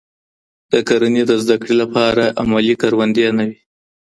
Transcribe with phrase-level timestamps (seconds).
[0.71, 3.59] د کرنې د زده کړې لپاره عملي کروندې نه وي.